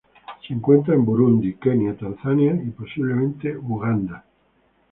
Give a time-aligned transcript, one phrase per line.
[0.47, 4.25] Se encuentra en Burundi, Kenia Tanzania y posiblemente, Uganda.